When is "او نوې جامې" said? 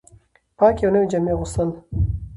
0.85-1.31